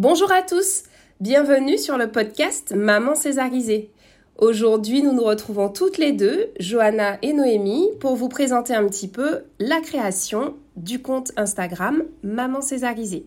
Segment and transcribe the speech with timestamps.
[0.00, 0.84] Bonjour à tous,
[1.18, 3.90] bienvenue sur le podcast Maman Césarisée.
[4.36, 9.08] Aujourd'hui, nous nous retrouvons toutes les deux, Johanna et Noémie, pour vous présenter un petit
[9.08, 13.26] peu la création du compte Instagram Maman Césarisée.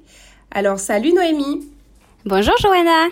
[0.50, 1.70] Alors, salut Noémie
[2.24, 3.10] Bonjour Johanna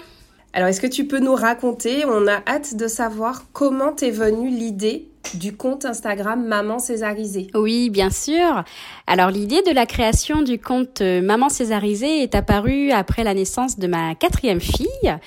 [0.54, 4.52] Alors, est-ce que tu peux nous raconter, on a hâte de savoir comment t'es venue
[4.52, 7.48] l'idée du compte Instagram Maman Césarisée.
[7.54, 8.64] Oui, bien sûr.
[9.08, 13.78] Alors l'idée de la création du compte euh, Maman Césarisée est apparue après la naissance
[13.78, 15.18] de ma quatrième fille.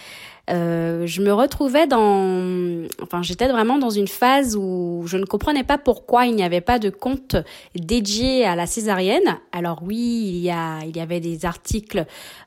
[0.51, 5.63] Euh, je me retrouvais dans, enfin, j'étais vraiment dans une phase où je ne comprenais
[5.63, 7.37] pas pourquoi il n'y avait pas de compte
[7.77, 9.39] dédié à la césarienne.
[9.53, 12.07] Alors oui, il y a, il y avait des articles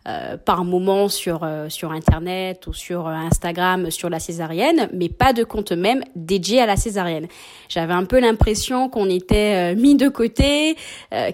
[0.09, 5.31] euh, par moment sur euh, sur internet ou sur Instagram sur la césarienne, mais pas
[5.31, 7.27] de compte même dédié à la césarienne.
[7.69, 10.75] J'avais un peu l'impression qu'on était mis de côté,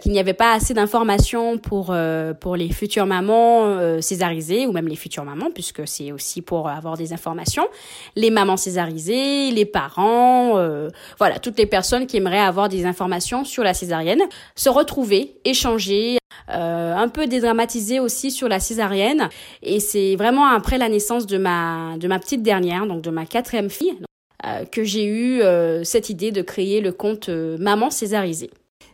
[0.02, 1.94] qu'il n'y avait pas assez d'informations pour
[2.40, 6.98] pour les futures mamans césarisées ou même les futures mamans, puisque c'est aussi pour avoir
[6.98, 7.68] des informations,
[8.16, 13.44] les mamans césarisées, les parents, euh, voilà, toutes les personnes qui aimeraient avoir des informations
[13.44, 14.22] sur la césarienne,
[14.56, 16.18] se retrouver, échanger,
[16.50, 19.30] euh, un peu dédramatiser aussi sur la césarienne.
[19.64, 23.26] Et c'est vraiment après la naissance de ma de ma petite dernière, donc de ma
[23.26, 23.98] quatrième fille,
[24.46, 25.42] euh, que j'ai eu
[25.84, 28.52] cette idée de créer le compte Maman césarisée.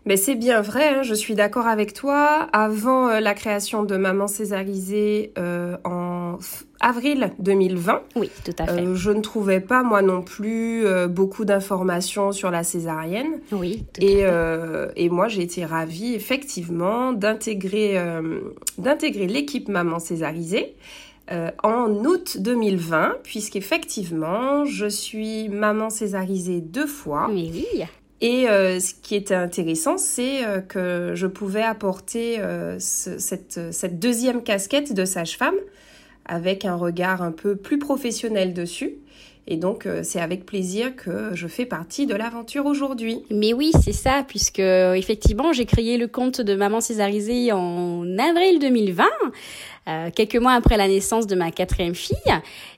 [0.08, 2.48] Mais c'est bien vrai, hein, je suis d'accord avec toi.
[2.54, 5.76] Avant la création de Maman Césarisée euh,
[6.34, 6.38] en
[6.80, 8.82] avril 2020, oui, tout à fait.
[8.82, 13.40] Euh, je ne trouvais pas moi non plus beaucoup d'informations sur la césarienne.
[13.52, 14.94] Oui, tout et, à fait.
[14.96, 18.00] et moi j'ai été ravie effectivement d'intégrer
[18.78, 20.76] d'intégrer l'équipe Maman Césarisée.
[21.64, 27.28] en août 2020, puisqu'effectivement, je suis maman césarisée deux fois.
[27.30, 27.86] Oui, oui.
[28.20, 34.00] Et euh, ce qui était intéressant, c'est euh, que je pouvais apporter euh, cette, cette,
[34.00, 35.56] deuxième casquette de sage-femme
[36.28, 38.96] avec un regard un peu plus professionnel dessus.
[39.50, 43.24] Et donc, c'est avec plaisir que je fais partie de l'aventure aujourd'hui.
[43.32, 48.60] Mais oui, c'est ça, puisque effectivement, j'ai créé le compte de Maman Césarisée en avril
[48.60, 49.06] 2020.
[49.88, 52.18] Euh, quelques mois après la naissance de ma quatrième fille,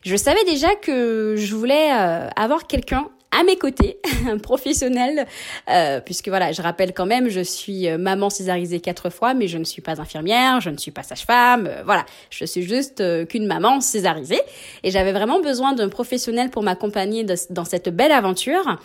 [0.04, 1.90] je savais déjà que je voulais
[2.36, 5.28] avoir quelqu'un à mes côtés, un professionnel,
[5.69, 9.47] euh, puisque voilà, je rappelle quand même, je suis euh, maman césarisée quatre fois, mais
[9.47, 13.03] je ne suis pas infirmière, je ne suis pas sage-femme, euh, voilà, je suis juste
[13.28, 14.41] qu'une maman césarisée,
[14.84, 18.79] et j'avais vraiment besoin d'un professionnel pour m'accompagner dans cette belle aventure.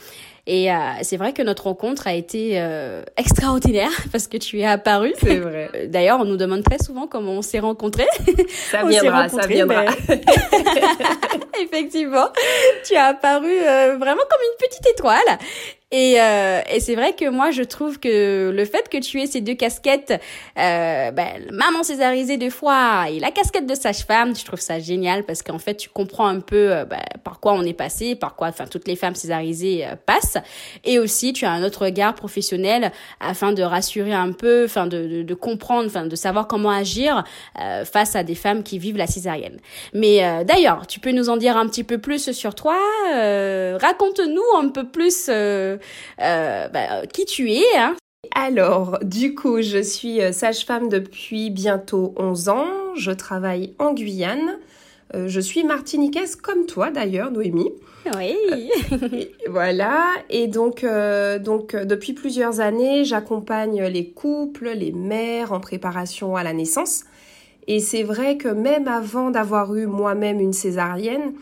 [0.46, 4.66] Et euh, c'est vrai que notre rencontre a été euh, extraordinaire parce que tu es
[4.66, 5.14] apparue.
[5.18, 5.88] C'est vrai.
[5.88, 8.06] D'ailleurs, on nous demande très souvent comment on s'est rencontrés.
[8.70, 9.84] Ça viendra, ça viendra.
[11.60, 12.28] Effectivement,
[12.84, 15.38] tu as apparu euh, vraiment comme une petite étoile.
[15.96, 19.28] Et, euh, et c'est vrai que moi, je trouve que le fait que tu aies
[19.28, 20.20] ces deux casquettes,
[20.58, 25.22] euh, ben, maman césarisée deux fois et la casquette de sage-femme, je trouve ça génial
[25.22, 28.34] parce qu'en fait, tu comprends un peu euh, ben, par quoi on est passé, par
[28.34, 30.38] quoi enfin toutes les femmes césarisées euh, passent.
[30.82, 32.90] Et aussi, tu as un autre regard professionnel
[33.20, 37.22] afin de rassurer un peu, enfin de, de, de comprendre, enfin de savoir comment agir
[37.60, 39.60] euh, face à des femmes qui vivent la césarienne.
[39.92, 42.76] Mais euh, d'ailleurs, tu peux nous en dire un petit peu plus sur toi.
[43.12, 45.78] Raconte-nous un peu plus euh,
[46.18, 47.76] bah, qui tu es.
[47.76, 47.96] Hein.
[48.32, 52.66] Alors, du coup, je suis euh, sage-femme depuis bientôt 11 ans.
[52.96, 54.58] Je travaille en Guyane.
[55.14, 57.72] Euh, je suis martiniquaise comme toi d'ailleurs, Noémie.
[58.18, 58.36] Oui.
[59.48, 60.04] voilà.
[60.30, 60.84] Et donc,
[61.40, 67.04] donc depuis plusieurs années, j'accompagne les couples, les mères en préparation à la naissance.
[67.66, 71.32] Et c'est vrai que même avant d'avoir eu moi-même une césarienne,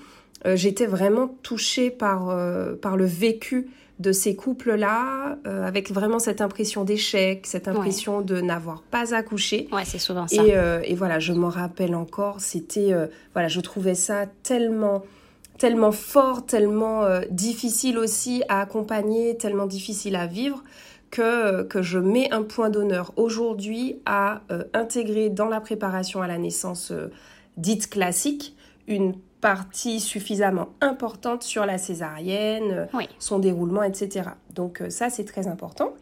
[0.55, 2.33] j'étais vraiment touchée par,
[2.81, 3.69] par le vécu
[4.03, 9.69] de ces couples-là euh, avec vraiment cette impression d'échec, cette impression de n'avoir pas accouché.
[9.73, 10.45] Ouais, c'est souvent ça.
[10.45, 15.05] Et, euh, et voilà, je me rappelle encore, c'était, euh, voilà, je trouvais ça tellement,
[15.57, 20.63] tellement fort, tellement difficile aussi à accompagner, tellement difficile à vivre.
[21.11, 24.41] Que, que je mets un point d'honneur aujourd'hui à
[24.73, 26.91] intégrer dans la préparation à la naissance
[27.59, 28.57] dite classique
[28.89, 34.31] une partie suffisamment importante sur la césarienne, son déroulement, etc.
[34.55, 35.93] Donc euh, ça, c'est très important.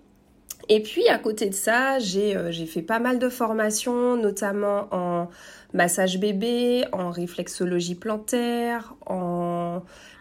[0.69, 5.29] Et puis à côté de ça, j'ai euh, fait pas mal de formations, notamment en
[5.73, 9.50] massage bébé, en réflexologie plantaire, en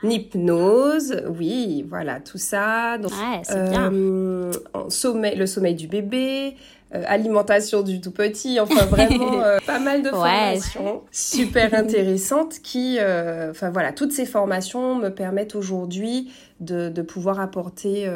[0.03, 2.97] hypnose, oui, voilà, tout ça.
[2.97, 3.11] Donc.
[3.51, 6.55] Euh, en sommeil, le sommeil du bébé,
[6.95, 12.97] euh, alimentation du tout petit, enfin vraiment euh, pas mal de formations super intéressantes qui,
[12.99, 16.31] euh, enfin voilà, toutes ces formations me permettent aujourd'hui
[16.61, 18.09] de, de, pouvoir apporter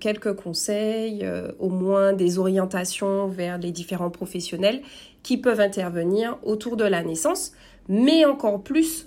[0.00, 1.26] quelques conseils,
[1.58, 4.82] au moins des orientations vers les différents professionnels
[5.22, 7.52] qui peuvent intervenir autour de la naissance,
[7.88, 9.06] mais encore plus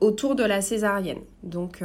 [0.00, 1.20] autour de la césarienne.
[1.42, 1.82] Donc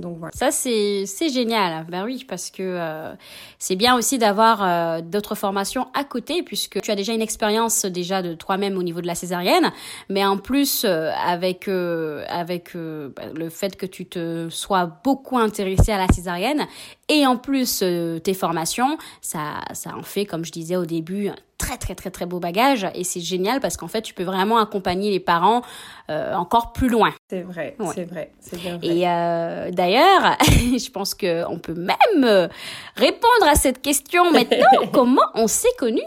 [0.00, 0.32] donc voilà.
[0.34, 1.86] Ça c'est génial.
[1.88, 3.12] Ben oui, parce que euh,
[3.58, 7.84] c'est bien aussi d'avoir euh, d'autres formations à côté puisque tu as déjà une expérience
[7.84, 9.72] déjà de toi-même au niveau de la césarienne,
[10.08, 15.92] mais en plus euh, avec avec ben, le fait que tu te sois beaucoup intéressé
[15.92, 16.66] à la césarienne
[17.10, 17.84] et en plus
[18.24, 21.30] tes formations, ça ça en fait comme je disais au début
[21.60, 24.58] très très très très beau bagage et c'est génial parce qu'en fait tu peux vraiment
[24.58, 25.62] accompagner les parents
[26.08, 27.12] euh, encore plus loin.
[27.28, 28.86] C'est vrai, c'est vrai, c'est bien vrai.
[28.86, 32.48] Et euh, d'ailleurs, je pense que on peut même euh,
[32.96, 34.86] répondre à cette question maintenant.
[34.92, 36.00] comment on s'est connus?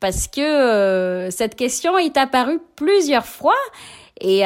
[0.00, 3.54] Parce que cette question est apparue plusieurs fois.
[4.20, 4.42] Et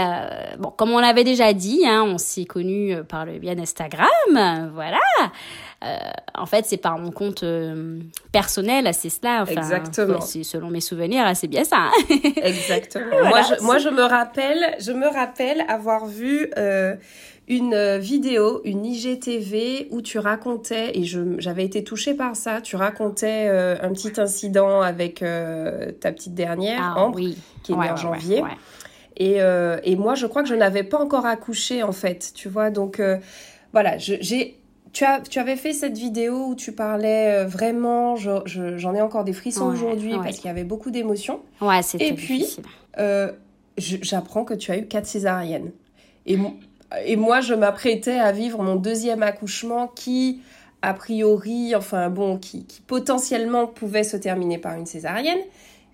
[0.58, 4.08] bon, comme on l'avait déjà dit, hein, on s'est connus par le biais d'Instagram,
[4.72, 4.98] voilà.
[5.84, 5.96] Euh,
[6.34, 8.00] en fait, c'est par mon compte euh,
[8.32, 9.42] personnel, c'est cela.
[9.42, 10.20] Enfin, Exactement.
[10.20, 11.90] Selon mes souvenirs, c'est bien ça.
[11.90, 11.92] Hein.
[12.42, 13.28] Exactement.
[13.28, 16.94] moi, je, moi, je me rappelle, je me rappelle avoir vu euh,
[17.46, 23.48] une vidéo, une IGTV où tu racontais, et j'avais été touchée par ça, tu racontais
[23.48, 27.20] un petit incident avec ta petite dernière, ah, Ambre,
[27.62, 28.42] qui est née en janvier.
[29.16, 29.38] Et,
[29.84, 32.70] et, moi, je crois que je n'avais pas encore accouché, en fait, tu vois.
[32.70, 33.00] Donc,
[33.72, 34.58] voilà, j'ai
[34.96, 39.24] tu, as, tu avais fait cette vidéo où tu parlais euh, vraiment, j'en ai encore
[39.24, 41.40] des frissons aujourd'hui parce qu'il y avait beaucoup d'émotions.
[41.60, 42.56] Ouais, c'était Et puis,
[42.96, 43.30] euh,
[43.76, 45.70] j'apprends que tu as eu quatre césariennes.
[46.24, 46.38] Et,
[47.04, 50.40] et moi, je m'apprêtais à vivre mon deuxième accouchement qui,
[50.80, 55.40] a priori, enfin bon, qui, qui, potentiellement pouvait se terminer par une césarienne.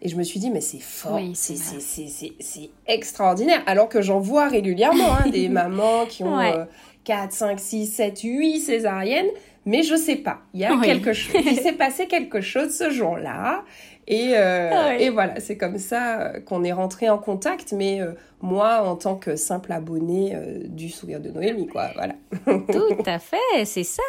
[0.05, 3.63] Et je me suis dit, mais c'est fort, c'est extraordinaire.
[3.67, 6.39] Alors que j'en vois régulièrement hein, des mamans qui ont...
[6.39, 6.65] Euh,
[7.05, 9.31] 4, 5, 6, 7, 8 césariennes,
[9.65, 10.41] mais je sais pas.
[10.55, 11.41] Il y a quelque chose.
[11.45, 13.65] Il s'est passé quelque chose ce jour-là.
[14.09, 17.73] Et, euh, ah et voilà, c'est comme ça euh, qu'on est rentré en contact.
[17.73, 18.13] Mais euh,
[18.43, 21.91] moi en tant que simple abonné euh, du Sourire de Noémie, quoi.
[21.95, 22.15] Voilà.
[22.73, 24.03] Tout à fait, c'est ça.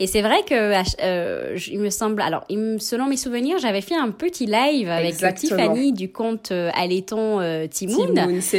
[0.00, 2.44] Et c'est vrai que euh, il me semble, alors
[2.78, 8.12] selon mes souvenirs, j'avais fait un petit live avec Tiffany du compte Allaiton euh, Timoun,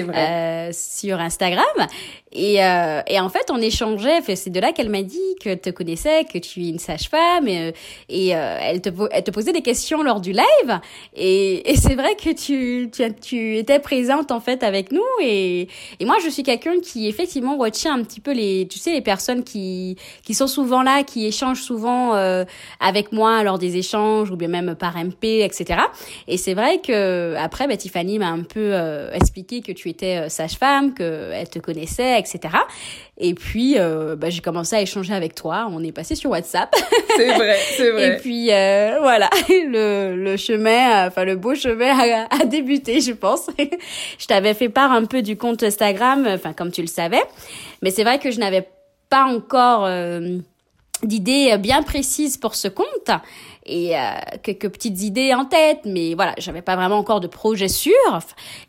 [0.05, 0.71] vrai.
[0.73, 1.65] sur Instagram.
[2.37, 4.21] Et, et en fait, on échangeait.
[4.35, 7.73] C'est de là qu'elle m'a dit que te connaissait, que tu es une sage-femme, et,
[8.09, 10.79] et elle, te, elle te posait des questions lors du live.
[11.15, 15.67] Et, et c'est vrai que tu, tu, tu étais présente en fait avec nous et,
[15.99, 19.01] et moi je suis quelqu'un qui effectivement retient un petit peu les tu sais les
[19.01, 22.45] personnes qui qui sont souvent là qui échangent souvent euh,
[22.79, 25.81] avec moi lors des échanges ou bien même par MP etc
[26.27, 30.17] et c'est vrai que après bah, Tiffany m'a un peu euh, expliqué que tu étais
[30.17, 32.26] euh, sage-femme que elle te connaissait etc
[33.17, 33.75] et puis
[34.17, 35.67] bah, j'ai commencé à échanger avec toi.
[35.71, 36.73] On est passé sur WhatsApp.
[37.15, 38.07] C'est vrai c'est vrai.
[38.07, 39.29] et puis voilà.
[39.49, 43.47] Le le chemin enfin le beau chemin a, a débuté je pense.
[44.19, 47.23] Je t'avais fait part un peu du compte Instagram, enfin comme tu le savais.
[47.81, 48.67] Mais c'est vrai que je n'avais
[49.09, 50.37] pas encore euh,
[51.03, 53.11] d'idées bien précises pour ce compte
[53.67, 54.01] et euh,
[54.43, 57.93] quelques petites idées en tête, mais voilà, j'avais pas vraiment encore de projet sûr.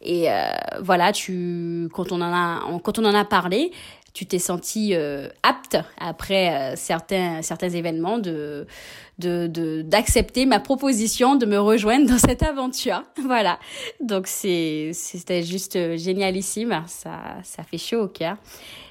[0.03, 0.51] Et euh,
[0.81, 3.73] voilà, tu quand on en a quand on en a parlé,
[4.13, 4.95] tu t'es senti
[5.43, 8.67] apte après certains certains événements de
[9.19, 13.03] de d'accepter ma proposition de me rejoindre dans cette aventure.
[13.25, 13.59] Voilà.
[14.01, 18.37] Donc c'est c'était juste euh, génialissime, ça ça fait chaud au cœur.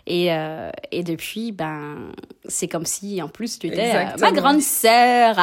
[0.09, 2.13] Et, euh, et depuis, ben,
[2.45, 5.35] c'est comme si, en plus, tu étais euh, ma grande sœur.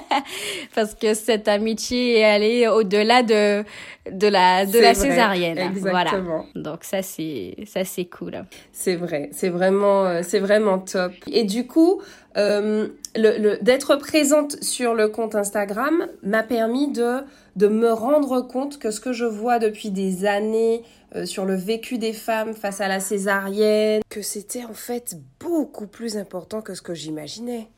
[0.74, 3.62] Parce que cette amitié est allée au-delà de,
[4.10, 5.58] de la, de la césarienne.
[5.58, 5.90] Exactement.
[5.90, 6.44] Voilà.
[6.54, 8.46] Donc ça, c'est, ça, c'est cool.
[8.72, 11.12] C'est vrai, c'est vraiment, euh, c'est vraiment top.
[11.30, 12.00] Et du coup,
[12.38, 17.18] euh, d'être présente sur le compte Instagram m'a permis de,
[17.56, 20.82] de me rendre compte que ce que je vois depuis des années
[21.14, 25.86] euh, sur le vécu des femmes face à la césarienne, que c'était en fait beaucoup
[25.86, 27.68] plus important que ce que j'imaginais.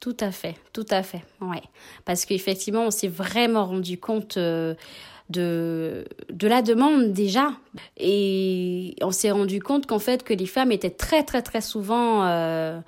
[0.00, 1.62] Tout à fait, tout à fait, ouais.
[2.04, 4.74] Parce qu'effectivement, on s'est vraiment rendu compte euh,
[5.28, 7.50] de, de la demande déjà.
[7.96, 12.24] Et on s'est rendu compte qu'en fait, que les femmes étaient très, très, très souvent
[12.24, 12.78] euh,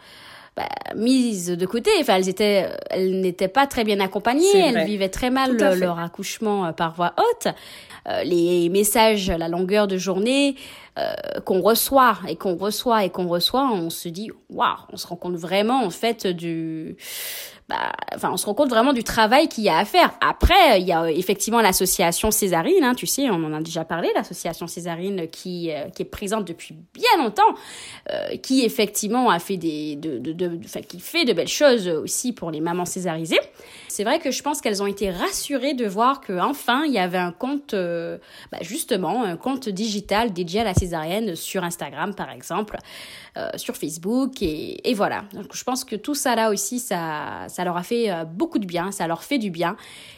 [0.61, 1.91] bah, mises de côté.
[2.01, 4.59] Enfin, elles étaient, elles n'étaient pas très bien accompagnées.
[4.59, 7.53] Elles vivaient très mal leur accouchement euh, par voie haute.
[8.09, 10.57] Euh, les messages, la longueur de journée
[10.99, 11.13] euh,
[11.45, 15.17] qu'on reçoit et qu'on reçoit et qu'on reçoit, on se dit waouh, on se rend
[15.17, 16.97] compte vraiment en fait du
[17.71, 20.11] bah, enfin, on se rend compte vraiment du travail qu'il y a à faire.
[20.21, 24.11] Après, il y a effectivement l'association Césarine, hein, tu sais, on en a déjà parlé,
[24.13, 27.55] l'association Césarine qui, euh, qui est présente depuis bien longtemps,
[28.11, 30.59] euh, qui effectivement a fait des, de, de,
[30.89, 33.39] qui fait de belles choses aussi pour les mamans césarisées.
[33.87, 36.99] C'est vrai que je pense qu'elles ont été rassurées de voir que enfin il y
[36.99, 38.19] avait un compte, euh,
[38.51, 42.77] bah, justement, un compte digital dédié à la césarienne sur Instagram, par exemple.
[43.57, 45.25] Sur Facebook et, et, voilà.
[45.33, 48.59] Donc je pense que tout ça là aussi, ça, ça leur a fait euh, beaucoup
[48.59, 49.77] de bien, ça leur fait du bien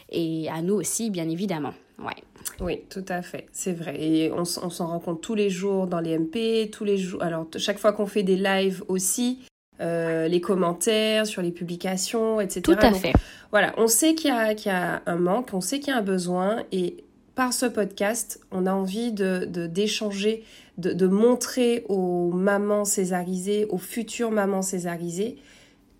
[0.09, 1.73] et à nous aussi, bien évidemment.
[1.99, 2.23] Ouais.
[2.59, 3.95] Oui, tout à fait, c'est vrai.
[4.01, 7.21] Et on, on s'en rend compte tous les jours dans les MP, tous les jours.
[7.23, 9.39] Alors chaque fois qu'on fait des lives aussi,
[9.79, 12.61] euh, les commentaires sur les publications, etc.
[12.61, 13.13] Tout à fait.
[13.51, 15.95] Voilà, on sait qu'il y, a, qu'il y a un manque, on sait qu'il y
[15.95, 17.03] a un besoin et
[17.35, 20.43] par ce podcast, on a envie de d'échanger
[20.77, 25.37] de, montrer aux mamans césarisées, aux futures mamans césarisées,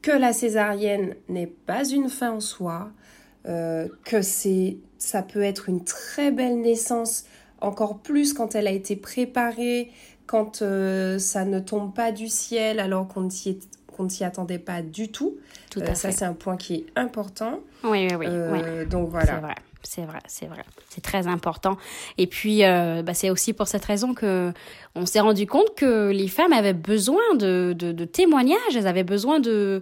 [0.04, 2.92] que la césarienne n'est pas une fin en soi,
[3.48, 7.26] euh, que c'est, ça peut être une très belle naissance,
[7.62, 9.90] encore plus quand elle a été préparée,
[10.28, 13.30] quand euh, ça ne tombe pas du ciel alors qu'on ne
[14.10, 15.38] s'y attendait pas du tout.
[15.70, 17.62] tout euh, ça, c'est un point qui est important.
[17.84, 18.86] Oui, oui, oui.
[18.90, 19.26] Donc voilà.
[19.86, 21.78] C'est vrai, c'est vrai, c'est très important.
[22.18, 24.54] Et puis, euh, bah, c'est aussi pour cette raison que
[24.96, 29.04] on s'est rendu compte que les femmes avaient besoin de, de, de témoignages, elles avaient
[29.04, 29.82] besoin de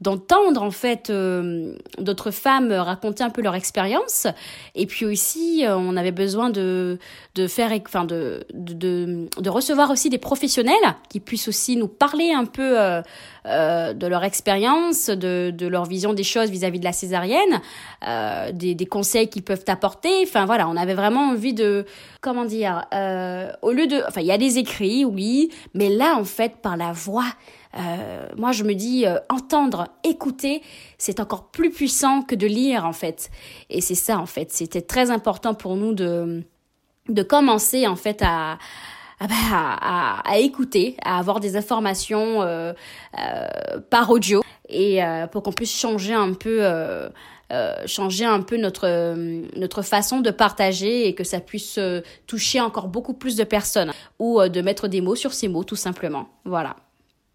[0.00, 4.26] d'entendre en fait euh, d'autres femmes raconter un peu leur expérience.
[4.74, 6.98] Et puis aussi, euh, on avait besoin de
[7.34, 10.74] de faire, enfin de, de de recevoir aussi des professionnels
[11.08, 12.78] qui puissent aussi nous parler un peu
[13.46, 17.41] euh, de leur expérience, de de leur vision des choses vis-à-vis de la césarienne,
[18.52, 20.10] des des conseils qu'ils peuvent apporter.
[20.24, 21.84] Enfin voilà, on avait vraiment envie de
[22.20, 22.84] comment dire,
[23.62, 26.76] au lieu de, enfin il y a des écrits, oui, mais là, en fait, par
[26.76, 27.26] la voix,
[27.78, 30.62] euh, moi, je me dis, euh, entendre, écouter,
[30.98, 33.30] c'est encore plus puissant que de lire, en fait.
[33.70, 34.52] Et c'est ça, en fait.
[34.52, 36.42] C'était très important pour nous de,
[37.08, 38.58] de commencer, en fait, à,
[39.22, 42.72] à, bah, à, écouter, à avoir des informations euh,
[43.90, 45.00] par audio et
[45.30, 46.62] pour qu'on puisse changer un peu
[47.52, 52.00] euh, changer un peu notre, euh, notre façon de partager et que ça puisse euh,
[52.26, 55.76] toucher encore beaucoup plus de personnes ou de mettre des mots sur ces mots tout
[55.76, 56.28] simplement.
[56.46, 56.76] Voilà.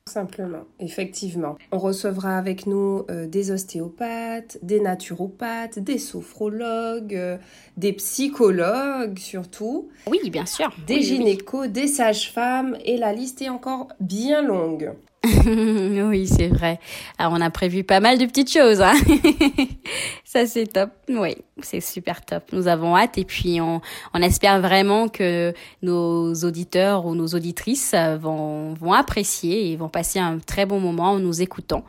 [0.07, 1.57] Simplement, effectivement.
[1.71, 7.39] On recevra avec nous des ostéopathes, des naturopathes, des sophrologues,
[7.75, 9.89] des psychologues surtout.
[10.09, 10.73] Oui, bien sûr.
[10.87, 14.93] Des gynécos, des sages-femmes et la liste est encore bien longue.
[16.09, 16.79] oui, c'est vrai.
[17.17, 18.81] Alors, on a prévu pas mal de petites choses.
[18.81, 18.93] Hein
[20.25, 20.89] Ça, c'est top.
[21.09, 22.43] Oui, c'est super top.
[22.51, 23.81] Nous avons hâte et puis on,
[24.13, 30.19] on espère vraiment que nos auditeurs ou nos auditrices vont, vont apprécier et vont passer
[30.19, 31.83] un très bon moment en nous écoutant.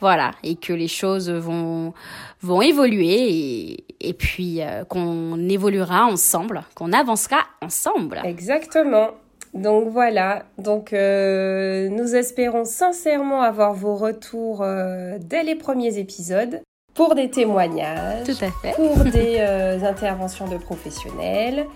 [0.00, 1.94] Voilà, et que les choses vont,
[2.42, 8.20] vont évoluer et, et puis euh, qu'on évoluera ensemble, qu'on avancera ensemble.
[8.24, 9.10] Exactement.
[9.54, 16.60] Donc voilà, donc euh, nous espérons sincèrement avoir vos retours euh, dès les premiers épisodes
[16.92, 18.74] pour des témoignages, Tout à fait.
[18.74, 21.66] pour des euh, interventions de professionnels.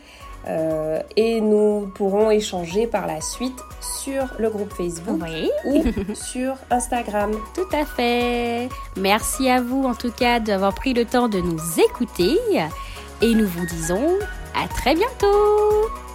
[1.16, 5.22] et nous pourrons échanger par la suite sur le groupe Facebook
[5.64, 7.30] ou sur Instagram.
[7.54, 8.68] Tout à fait.
[8.96, 12.38] Merci à vous en tout cas d'avoir pris le temps de nous écouter
[13.22, 14.08] et nous vous disons
[14.56, 16.07] à très bientôt.